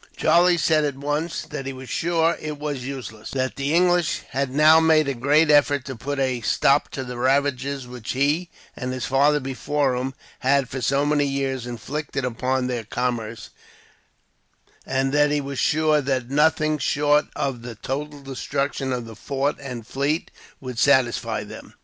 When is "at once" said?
0.83-1.43